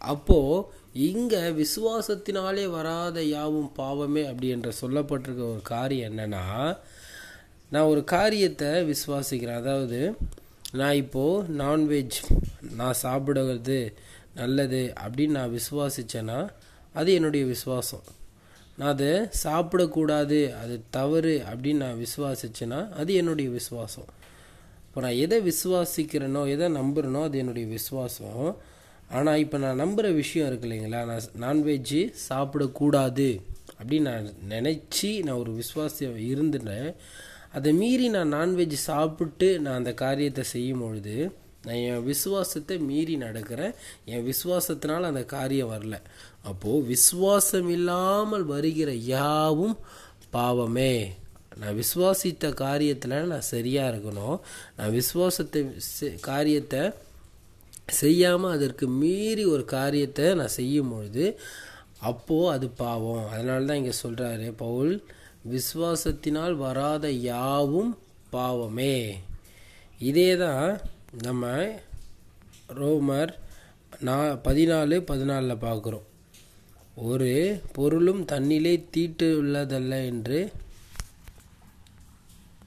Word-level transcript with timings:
அப்போது 0.00 0.66
இங்கே 1.08 1.40
விசுவாசத்தினாலே 1.62 2.64
வராத 2.70 3.22
யாவும் 3.22 3.72
பாவமே 3.72 4.22
அப்படி 4.26 4.48
என்று 4.48 4.72
சொல்லப்பட்டிருக்க 4.80 5.42
ஒரு 5.54 5.62
காரியம் 5.62 6.10
என்னன்னா 6.10 6.44
நான் 7.70 7.90
ஒரு 7.92 8.02
காரியத்தை 8.04 8.70
விசுவாசிக்கிறேன். 8.92 9.60
அதாவது 9.62 10.00
நான் 10.72 11.00
இப்போது 11.04 11.56
நான்வெஜ் 11.62 12.18
நான் 12.78 13.00
சாப்பிடுவது 13.06 13.80
நல்லது 14.34 14.82
அப்படின்னு 15.04 15.36
நான் 15.38 15.56
விசுவாசிச்சேன்னா 15.58 16.38
அது 16.94 17.12
என்னுடைய 17.12 17.44
விசுவாசம். 17.46 18.06
நான் 18.78 18.92
அதை 18.94 19.12
சாப்பிடக்கூடாது 19.44 20.38
அது 20.62 20.74
தவறு 20.90 21.34
அப்படின்னு 21.50 21.84
நான் 21.86 22.02
விசுவாசிச்சேன்னா 22.06 22.80
அது 23.00 23.12
என்னுடைய 23.14 23.50
விசுவாசம். 23.50 24.08
இப்போ 24.86 25.00
நான் 25.00 25.20
எதை 25.24 25.38
விசுவாசிக்கிறேனோ 25.50 26.42
எதை 26.54 26.68
நம்புறேனோ 26.80 27.22
அது 27.22 27.38
என்னுடைய 27.38 27.68
விசுவாசம். 27.68 28.56
ஆனால் 29.10 29.38
இப்போ 29.38 29.58
நான் 29.58 29.80
நம்புகிற 29.80 30.14
விஷயம் 30.14 30.48
இருக்கு 30.48 30.68
இல்லைங்களா? 30.68 31.00
நான் 31.10 31.28
நான்வெஜ்ஜு 31.40 32.12
சாப்பிடக்கூடாது. 32.28 33.40
அப்படின்னு 33.78 34.00
நான் 34.00 34.32
நினச்சி 34.48 35.22
நான் 35.22 35.38
ஒரு 35.38 35.52
விஸ்வாசம் 35.52 36.16
இருந்துட்டேன். 36.30 36.94
அதை 37.52 37.72
மீறி 37.72 38.08
நான் 38.08 38.32
நான்வெஜ் 38.32 38.72
சாப்பிட்டு 38.72 39.60
நான் 39.60 39.74
அந்த 39.74 39.94
காரியத்தை 39.94 40.44
செய்யும் 40.44 40.80
பொழுது 40.80 41.30
நான் 41.62 41.74
என் 41.74 42.04
விசுவாசத்தை 42.04 42.78
மீறி 42.78 43.16
நடக்கிறேன். 43.16 43.74
என் 44.04 44.26
விசுவாசத்தினால் 44.26 45.08
அந்த 45.10 45.24
காரியம் 45.24 45.72
வரல. 45.72 45.96
அப்போது 46.42 46.86
விசுவாசம் 46.86 47.68
இல்லாமல் 47.68 48.44
வருகிற 48.44 48.92
யாவும் 48.92 49.76
பாவமே. 50.30 51.12
நான் 51.56 51.76
விசுவாசித்த 51.76 52.50
காரியத்தில் 52.64 53.26
நான் 53.26 53.50
சரியாக 53.54 53.96
இருக்கணும். 53.96 54.40
நான் 54.76 54.90
விசுவாசத்தை 54.90 55.62
காரியத்தை 56.20 56.92
செய்யாமல் 57.88 58.50
அதற்கு 58.50 58.86
மீறி 58.88 59.44
ஒரு 59.44 59.64
காரியத்தை 59.64 60.34
நான் 60.34 60.56
செய்யும் 60.56 60.90
பொழுது 60.90 61.40
அப்போது 61.98 62.50
அது 62.50 62.68
பாவம். 62.68 63.26
அதனால 63.26 63.64
தான் 63.64 63.76
இங்கே 63.76 63.94
சொல்கிறாரு 64.02 64.52
பவுல் 64.56 64.92
விசுவாசத்தினால் 65.50 66.54
வராத 66.56 67.10
யாவும் 67.10 67.98
பாவமே. 68.30 69.18
இதே 69.98 70.36
தான் 70.36 70.80
நம்ம 71.22 71.72
ரோமர் 72.80 73.32
நான் 74.00 74.40
பதினாலு 74.44 74.96
பதினாலில் 75.10 75.62
பார்க்குறோம். 75.66 76.06
ஒரு 76.94 77.60
பொருளும் 77.72 78.24
தன்னிலே 78.24 78.84
தீட்டு 78.90 79.42
உள்ளதல்ல 79.42 80.04
என்று 80.04 80.52